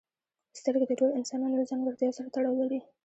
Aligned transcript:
سترګې 0.59 0.85
د 0.87 0.93
ټولو 0.99 1.13
انسانانو 1.19 1.59
له 1.59 1.65
ځانګړتیاوو 1.71 2.17
سره 2.17 2.31
تړاو 2.35 2.59
لري. 2.61 2.79